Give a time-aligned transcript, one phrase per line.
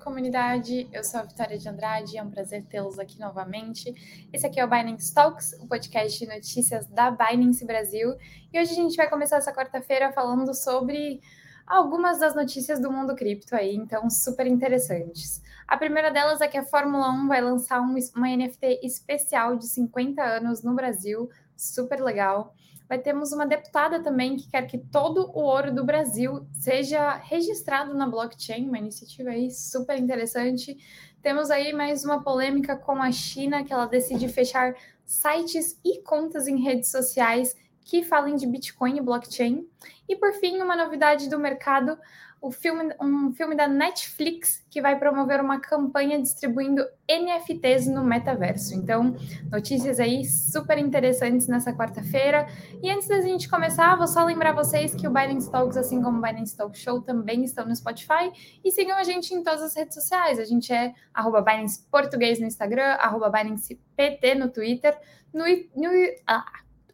[0.00, 0.88] Comunidade!
[0.90, 3.92] Eu sou a Vitória de Andrade, é um prazer tê-los aqui novamente.
[4.32, 8.16] Esse aqui é o Binance Talks, o podcast de notícias da Binance Brasil.
[8.50, 11.20] E hoje a gente vai começar essa quarta-feira falando sobre
[11.66, 15.42] algumas das notícias do mundo cripto aí, então super interessantes.
[15.68, 19.68] A primeira delas é que a Fórmula 1 vai lançar um, uma NFT especial de
[19.68, 21.28] 50 anos no Brasil,
[21.60, 22.54] super legal
[22.90, 27.94] vai termos uma deputada também que quer que todo o ouro do Brasil seja registrado
[27.94, 30.76] na blockchain, uma iniciativa aí super interessante.
[31.22, 36.48] Temos aí mais uma polêmica com a China, que ela decide fechar sites e contas
[36.48, 39.64] em redes sociais que falem de Bitcoin e blockchain.
[40.08, 41.96] E por fim, uma novidade do mercado,
[42.40, 48.74] o filme, um filme da Netflix que vai promover uma campanha distribuindo NFTs no metaverso.
[48.74, 49.14] Então,
[49.50, 52.48] notícias aí super interessantes nessa quarta-feira.
[52.82, 56.18] E antes da gente começar, vou só lembrar vocês que o Binance Talks, assim como
[56.18, 58.32] o Binance Talk Show, também estão no Spotify.
[58.64, 60.38] E sigam a gente em todas as redes sociais.
[60.38, 64.98] A gente é arroba Binance Português no Instagram, arroba Binance PT no Twitter,
[65.34, 65.90] no, no
[66.26, 66.44] ah,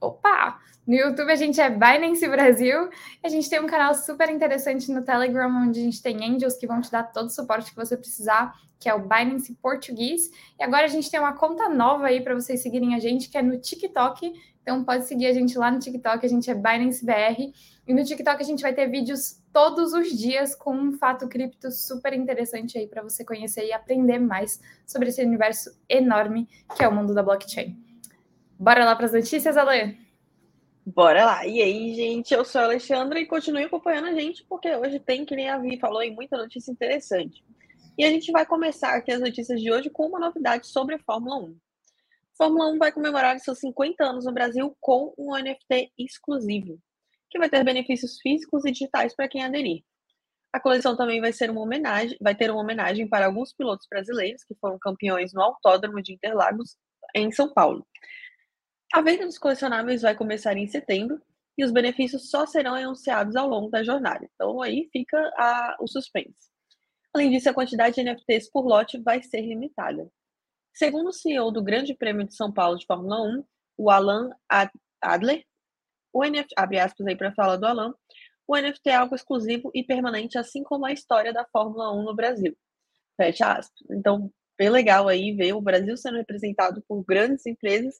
[0.00, 0.58] opa!
[0.86, 2.88] No YouTube a gente é Binance Brasil.
[3.22, 6.66] A gente tem um canal super interessante no Telegram, onde a gente tem angels que
[6.66, 10.30] vão te dar todo o suporte que você precisar, que é o Binance Português.
[10.58, 13.36] E agora a gente tem uma conta nova aí para vocês seguirem a gente, que
[13.36, 14.32] é no TikTok.
[14.62, 17.52] Então pode seguir a gente lá no TikTok, a gente é Binance BR.
[17.88, 21.70] E no TikTok a gente vai ter vídeos todos os dias com um fato cripto
[21.72, 26.88] super interessante aí para você conhecer e aprender mais sobre esse universo enorme que é
[26.88, 27.85] o mundo da blockchain.
[28.58, 29.98] Bora lá para as notícias, Ale?
[30.84, 31.46] Bora lá.
[31.46, 35.26] E aí, gente, eu sou a Alexandra e continue acompanhando a gente, porque hoje tem,
[35.26, 37.44] que nem a Vi falou, em muita notícia interessante.
[37.98, 40.98] E a gente vai começar aqui as notícias de hoje com uma novidade sobre a
[41.00, 41.50] Fórmula 1.
[41.50, 46.78] A Fórmula 1 vai comemorar seus 50 anos no Brasil com um NFT exclusivo,
[47.30, 49.82] que vai ter benefícios físicos e digitais para quem aderir.
[50.50, 54.44] A coleção também vai ser uma homenagem, vai ter uma homenagem para alguns pilotos brasileiros
[54.44, 56.76] que foram campeões no Autódromo de Interlagos
[57.14, 57.86] em São Paulo.
[58.92, 61.20] A venda dos colecionáveis vai começar em setembro
[61.58, 64.28] e os benefícios só serão anunciados ao longo da jornada.
[64.34, 66.50] Então aí fica a, o suspense.
[67.14, 70.10] Além disso, a quantidade de NFTs por lote vai ser limitada.
[70.74, 73.44] Segundo o CEO do Grande Prêmio de São Paulo de Fórmula 1,
[73.78, 74.30] o Alan
[75.00, 75.42] Adler,
[76.12, 77.94] o NFT, abre aspas aí para falar do Alan,
[78.46, 82.14] o NFT é algo exclusivo e permanente, assim como a história da Fórmula 1 no
[82.14, 82.56] Brasil.
[83.16, 83.82] Fecha aspas.
[83.90, 87.96] Então, bem legal aí ver o Brasil sendo representado por grandes empresas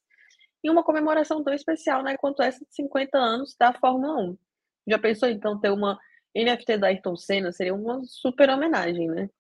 [0.67, 4.39] e uma comemoração tão especial, né, quanto essa de 50 anos da Fórmula 1.
[4.89, 5.97] Já pensou então ter uma
[6.35, 7.53] NFT da Ayrton Senna?
[7.53, 9.31] Seria uma super homenagem, né?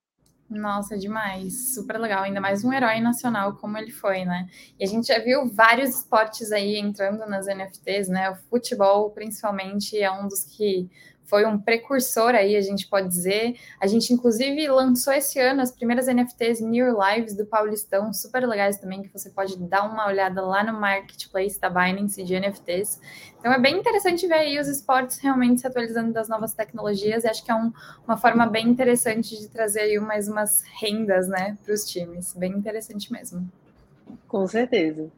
[0.48, 1.74] Nossa, demais.
[1.74, 2.22] Super legal.
[2.22, 4.48] Ainda mais um herói nacional como ele foi, né?
[4.78, 8.30] E a gente já viu vários esportes aí entrando nas NFTs, né?
[8.30, 10.88] O futebol, principalmente, é um dos que
[11.26, 13.56] foi um precursor aí, a gente pode dizer.
[13.80, 18.78] A gente, inclusive, lançou esse ano as primeiras NFTs New Lives do Paulistão, super legais
[18.78, 23.00] também, que você pode dar uma olhada lá no marketplace da Binance de NFTs.
[23.38, 27.28] Então é bem interessante ver aí os esportes realmente se atualizando das novas tecnologias, e
[27.28, 27.72] acho que é um,
[28.06, 32.32] uma forma bem interessante de trazer aí mais umas rendas, né, para os times.
[32.34, 33.46] Bem interessante mesmo.
[34.28, 35.10] Com certeza.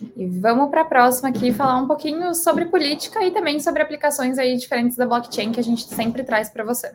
[0.00, 4.38] E vamos para a próxima aqui falar um pouquinho sobre política e também sobre aplicações
[4.38, 6.94] aí diferentes da blockchain que a gente sempre traz para você.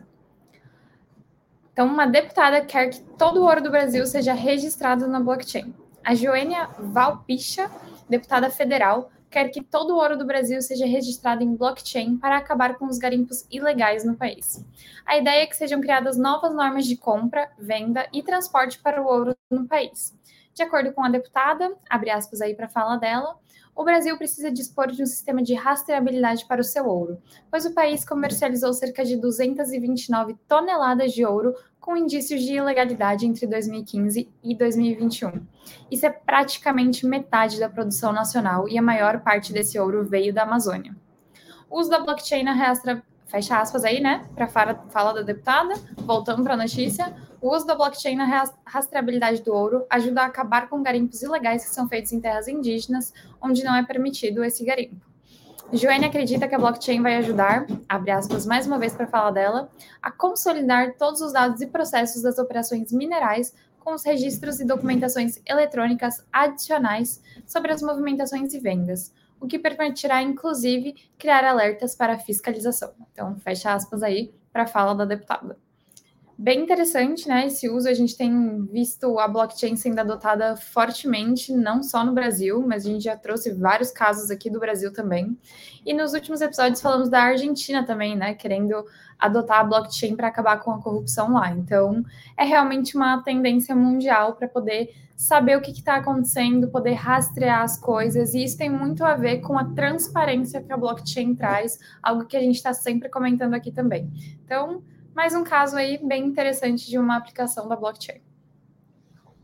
[1.72, 5.74] Então, uma deputada quer que todo o ouro do Brasil seja registrado na blockchain.
[6.04, 7.70] A Joênia Valpicha,
[8.08, 12.74] deputada federal, quer que todo o ouro do Brasil seja registrado em blockchain para acabar
[12.74, 14.62] com os garimpos ilegais no país.
[15.06, 19.06] A ideia é que sejam criadas novas normas de compra, venda e transporte para o
[19.06, 20.14] ouro no país.
[20.54, 23.38] De acordo com a deputada, abre aspas aí para a fala dela,
[23.74, 27.72] o Brasil precisa dispor de um sistema de rastreabilidade para o seu ouro, pois o
[27.72, 34.54] país comercializou cerca de 229 toneladas de ouro com indícios de ilegalidade entre 2015 e
[34.54, 35.46] 2021.
[35.90, 40.42] Isso é praticamente metade da produção nacional e a maior parte desse ouro veio da
[40.42, 40.94] Amazônia.
[41.68, 42.52] O uso da blockchain na
[43.32, 47.66] fecha aspas aí, né, para a fala da deputada, voltando para a notícia, o uso
[47.66, 52.12] da blockchain na rastreabilidade do ouro ajuda a acabar com garimpos ilegais que são feitos
[52.12, 55.00] em terras indígenas, onde não é permitido esse garimpo.
[55.72, 59.70] Joane acredita que a blockchain vai ajudar, abre aspas mais uma vez para falar dela,
[60.02, 65.40] a consolidar todos os dados e processos das operações minerais com os registros e documentações
[65.46, 69.10] eletrônicas adicionais sobre as movimentações e vendas,
[69.42, 72.94] o que permitirá, inclusive, criar alertas para fiscalização.
[73.12, 75.58] Então, fecha aspas aí para a fala da deputada.
[76.42, 77.46] Bem interessante, né?
[77.46, 82.60] Esse uso a gente tem visto a blockchain sendo adotada fortemente, não só no Brasil,
[82.66, 85.38] mas a gente já trouxe vários casos aqui do Brasil também.
[85.86, 88.34] E nos últimos episódios falamos da Argentina também, né?
[88.34, 88.84] Querendo
[89.16, 91.52] adotar a blockchain para acabar com a corrupção lá.
[91.52, 92.04] Então,
[92.36, 97.78] é realmente uma tendência mundial para poder saber o que está acontecendo, poder rastrear as
[97.78, 102.24] coisas, e isso tem muito a ver com a transparência que a blockchain traz, algo
[102.24, 104.10] que a gente está sempre comentando aqui também.
[104.44, 104.82] Então,
[105.14, 108.20] mais um caso aí bem interessante de uma aplicação da blockchain.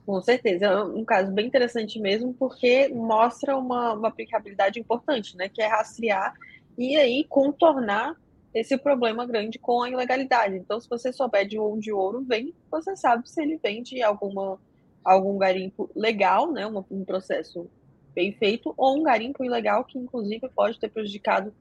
[0.06, 5.50] Com certeza, é um caso bem interessante mesmo, porque mostra uma, uma aplicabilidade importante, né?
[5.50, 6.32] Que é rastrear
[6.78, 8.16] e aí contornar
[8.54, 10.56] esse problema grande com a ilegalidade.
[10.56, 14.02] Então, se você souber de onde o ouro vem, você sabe se ele vem de
[14.02, 14.58] alguma,
[15.04, 16.66] algum garimpo legal, né?
[16.66, 17.68] Um, um processo
[18.14, 21.52] bem feito, ou um garimpo ilegal que, inclusive, pode ter prejudicado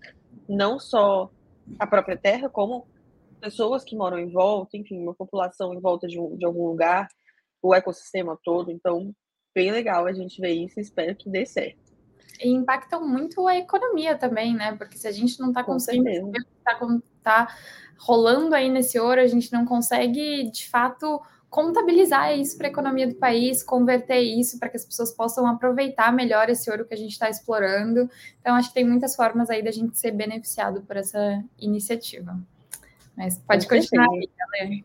[0.48, 1.30] não só
[1.78, 2.88] a própria terra, como
[3.40, 7.08] pessoas que moram em volta, enfim, uma população em volta de, de algum lugar,
[7.62, 8.72] o ecossistema todo.
[8.72, 9.14] Então,
[9.54, 11.88] bem legal a gente ver isso e espero que dê certo.
[12.40, 14.76] E impactam muito a economia também, né?
[14.76, 16.80] Porque se a gente não está conseguindo está
[17.24, 17.56] tá
[17.98, 21.20] rolando aí nesse ouro, a gente não consegue, de fato,
[21.50, 26.14] contabilizar isso para a economia do país, converter isso para que as pessoas possam aproveitar
[26.14, 28.10] melhor esse ouro que a gente está explorando.
[28.40, 32.38] Então, acho que tem muitas formas aí da gente ser beneficiado por essa iniciativa.
[33.18, 34.84] Mas pode continuar aí, galera.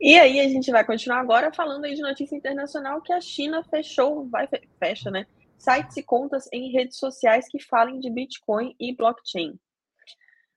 [0.00, 3.62] E aí a gente vai continuar agora falando aí de notícia internacional que a China
[3.62, 5.26] fechou, vai fecha, né?
[5.58, 9.60] Sites e contas em redes sociais que falem de Bitcoin e blockchain.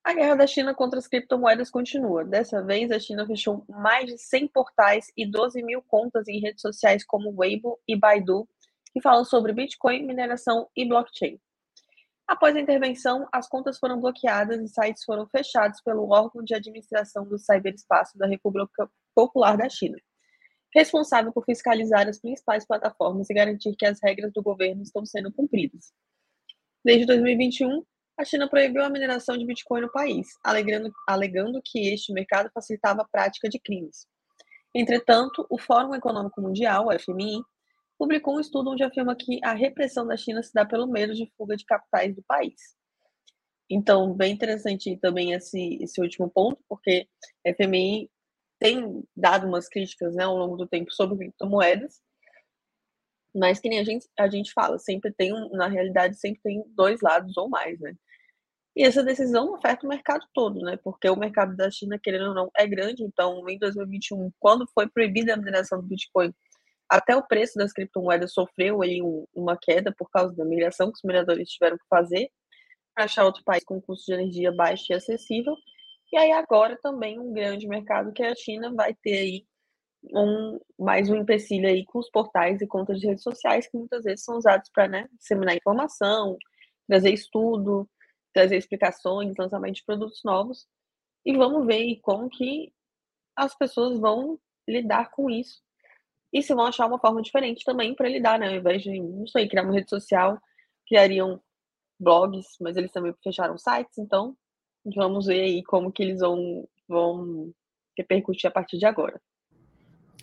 [0.02, 2.24] A guerra da China contra as criptomoedas continua.
[2.24, 6.62] Dessa vez, a China fechou mais de 100 portais e 12 mil contas em redes
[6.62, 8.48] sociais como Weibo e Baidu,
[8.94, 11.38] que falam sobre Bitcoin, mineração e blockchain.
[12.28, 17.26] Após a intervenção, as contas foram bloqueadas e sites foram fechados pelo órgão de administração
[17.28, 19.98] do ciberespaço da República Popular da China,
[20.74, 25.32] responsável por fiscalizar as principais plataformas e garantir que as regras do governo estão sendo
[25.34, 25.92] cumpridas.
[26.84, 27.84] Desde 2021,
[28.18, 33.02] a China proibiu a mineração de Bitcoin no país, alegando, alegando que este mercado facilitava
[33.02, 34.08] a prática de crimes.
[34.74, 37.44] Entretanto, o Fórum Econômico Mundial, FMI,
[38.04, 41.32] publicou um estudo onde afirma que a repressão da China se dá pelo medo de
[41.38, 42.76] fuga de capitais do país.
[43.70, 47.08] Então, bem interessante também esse, esse último ponto, porque
[47.48, 48.12] a FMI
[48.60, 52.02] tem dado umas críticas né, ao longo do tempo sobre criptomoedas,
[53.34, 57.00] mas que nem a gente, a gente fala, sempre tem, na realidade, sempre tem dois
[57.02, 57.96] lados ou mais, né?
[58.76, 60.78] E essa decisão afeta o mercado todo, né?
[60.84, 63.04] Porque o mercado da China, querendo ou não, é grande.
[63.04, 66.34] Então, em 2021, quando foi proibida a mineração do Bitcoin
[66.94, 70.98] até o preço das criptomoedas sofreu aí um, uma queda por causa da migração que
[70.98, 72.30] os mineradores tiveram que fazer
[72.94, 75.56] para achar outro país com custo de energia baixo e acessível.
[76.12, 79.48] E aí agora também um grande mercado que é a China vai ter aí
[80.14, 84.04] um, mais um empecilho aí com os portais e contas de redes sociais que muitas
[84.04, 86.38] vezes são usados para né, disseminar informação,
[86.88, 87.90] trazer estudo,
[88.32, 90.68] trazer explicações, lançamento de produtos novos.
[91.26, 92.72] E vamos ver como que
[93.36, 95.60] as pessoas vão lidar com isso
[96.34, 98.48] e se vão achar uma forma diferente também para lidar, né?
[98.50, 100.40] Ao invés de, não sei, criar uma rede social,
[100.88, 101.40] criariam
[102.00, 104.36] blogs, mas eles também fecharam sites, então
[104.96, 107.54] vamos ver aí como que eles vão, vão
[107.98, 109.22] repercutir a partir de agora.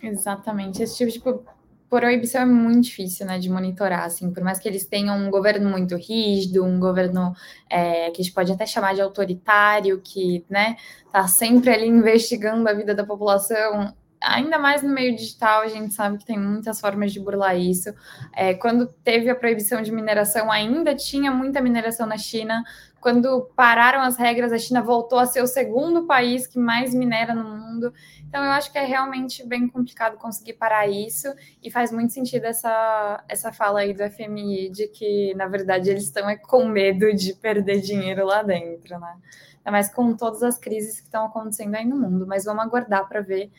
[0.03, 0.83] Exatamente.
[0.83, 1.43] Esse tipo de
[1.89, 5.69] proibição é muito difícil, né, de monitorar, assim, por mais que eles tenham um governo
[5.69, 7.33] muito rígido, um governo
[7.69, 10.75] é, que a gente pode até chamar de autoritário, que, né,
[11.11, 15.93] tá sempre ali investigando a vida da população, ainda mais no meio digital, a gente
[15.93, 17.93] sabe que tem muitas formas de burlar isso.
[18.33, 22.63] É, quando teve a proibição de mineração, ainda tinha muita mineração na China.
[22.99, 27.33] Quando pararam as regras, a China voltou a ser o segundo país que mais minera
[27.33, 27.91] no mundo.
[28.27, 31.27] Então, eu acho que é realmente bem complicado conseguir parar isso.
[31.63, 36.03] E faz muito sentido essa, essa fala aí do FMI de que, na verdade, eles
[36.03, 39.17] estão é, com medo de perder dinheiro lá dentro, né?
[39.57, 42.27] Ainda mais com todas as crises que estão acontecendo aí no mundo.
[42.27, 43.51] Mas vamos aguardar para ver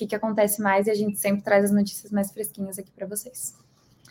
[0.00, 3.06] que, que acontece mais e a gente sempre traz as notícias mais fresquinhas aqui para
[3.06, 3.54] vocês.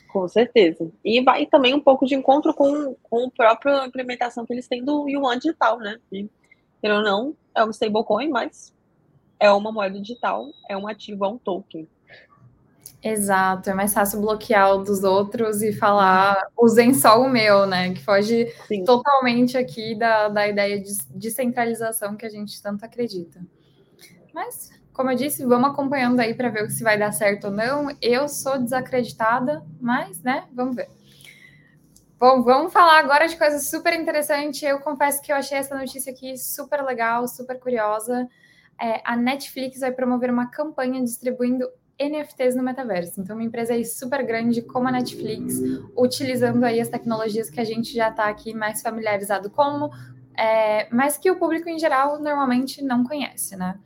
[0.08, 0.92] Com certeza.
[1.04, 4.84] E vai também um pouco de encontro com, com a própria implementação que eles têm
[4.84, 6.00] do Yuan digital, né?
[6.12, 6.30] E,
[6.84, 8.74] ou não, é um stablecoin, mas
[9.40, 11.88] é uma moeda digital, é um ativo, é um token.
[13.02, 17.94] Exato, é mais fácil bloquear o dos outros e falar, usem só o meu, né?
[17.94, 18.84] Que foge Sim.
[18.84, 23.40] totalmente aqui da, da ideia de descentralização que a gente tanto acredita.
[24.34, 27.88] Mas como eu disse, vamos acompanhando aí para ver se vai dar certo ou não.
[28.02, 30.90] Eu sou desacreditada, mas, né, vamos ver.
[32.20, 34.62] Bom, vamos falar agora de coisas super interessantes.
[34.62, 38.28] Eu confesso que eu achei essa notícia aqui super legal, super curiosa.
[38.80, 41.70] é, a Netflix vai promover uma campanha distribuindo
[42.00, 43.20] NFTs no metaverso.
[43.20, 45.56] Então, uma empresa aí super grande como a Netflix,
[45.98, 49.90] utilizando aí as tecnologias que a gente já está aqui mais familiarizado com,
[50.38, 53.78] é, mas que o público em geral normalmente não conhece, né?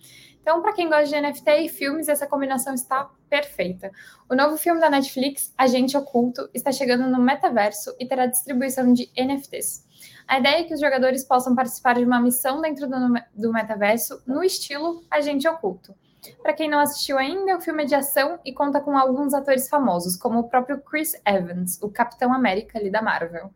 [0.43, 3.89] Então, para quem gosta de NFT e filmes, essa combinação está perfeita.
[4.29, 9.09] O novo filme da Netflix, Agente Oculto, está chegando no metaverso e terá distribuição de
[9.17, 9.87] NFTs.
[10.27, 12.89] A ideia é que os jogadores possam participar de uma missão dentro
[13.33, 15.95] do, metaverso no estilo Agente Oculto.
[16.41, 19.69] Para quem não assistiu ainda, o filme é de ação e conta com alguns atores
[19.69, 23.49] famosos, como o próprio Chris Evans, o Capitão América ali da Marvel.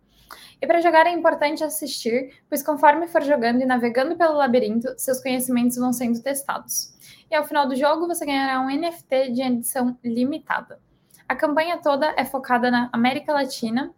[0.62, 5.22] E para jogar é importante assistir, pois conforme for jogando e navegando pelo labirinto, seus
[5.22, 6.96] conhecimentos vão sendo testados.
[7.30, 10.80] E ao final do jogo, você ganhará um NFT de edição limitada.
[11.30, 13.94] A campanha toda é focada na América Latina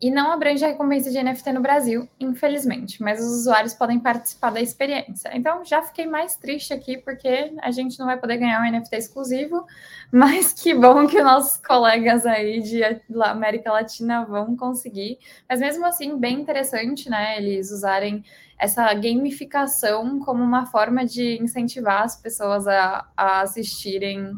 [0.00, 4.50] e não abrange a recompensa de NFT no Brasil, infelizmente, mas os usuários podem participar
[4.50, 5.30] da experiência.
[5.34, 8.96] Então, já fiquei mais triste aqui, porque a gente não vai poder ganhar um NFT
[8.96, 9.66] exclusivo,
[10.12, 12.80] mas que bom que nossos colegas aí de
[13.24, 15.18] América Latina vão conseguir.
[15.48, 18.24] Mas mesmo assim, bem interessante, né, eles usarem
[18.56, 24.32] essa gamificação como uma forma de incentivar as pessoas a, a assistirem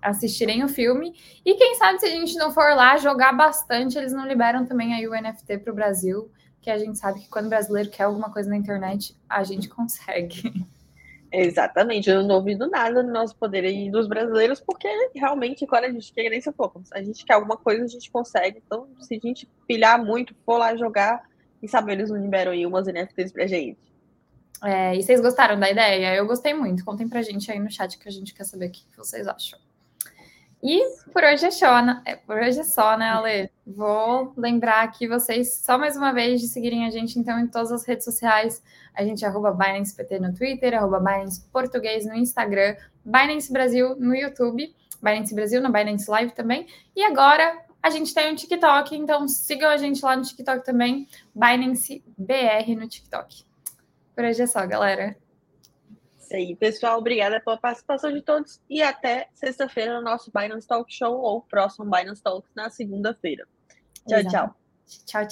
[0.00, 1.14] assistirem o filme.
[1.44, 4.94] E quem sabe se a gente não for lá jogar bastante, eles não liberam também
[4.94, 8.04] aí o NFT para o Brasil, que a gente sabe que quando o brasileiro quer
[8.04, 10.66] alguma coisa na internet, a gente consegue.
[11.32, 15.90] Exatamente, eu não ouvido nada do nosso poder aí dos brasileiros, porque realmente quando a
[15.90, 18.62] gente quer, nem se for, a gente quer alguma coisa, a gente consegue.
[18.64, 21.24] Então, se a gente pilhar muito, for lá jogar,
[21.62, 23.78] e saber eles não liberam aí umas NFTs pra gente.
[24.62, 26.14] É, e vocês gostaram da ideia?
[26.14, 26.84] Eu gostei muito.
[26.84, 29.58] Contem pra gente aí no chat que a gente quer saber o que vocês acham.
[30.62, 30.82] E
[31.12, 32.02] por hoje é só, né?
[32.04, 33.50] É, por hoje é só, né, Ale?
[33.66, 37.70] Vou lembrar aqui vocês só mais uma vez de seguirem a gente então em todas
[37.70, 38.62] as redes sociais.
[38.94, 44.14] A gente é arroba BinancePT no Twitter, arroba Binance Português no Instagram, Binance Brasil no
[44.14, 46.66] YouTube, Binance Brasil na Binance Live também.
[46.94, 51.06] E agora a gente tem um TikTok, então sigam a gente lá no TikTok também,
[51.34, 53.44] Binance BR no TikTok.
[54.14, 55.16] Por hoje é só, galera.
[56.26, 56.98] Isso aí, pessoal.
[56.98, 61.88] Obrigada pela participação de todos e até sexta-feira no nosso Binance Talk Show ou próximo
[61.88, 63.46] Binance Talks na segunda-feira.
[64.08, 64.56] Tchau, tchau.
[65.06, 65.28] Tchau, tchau.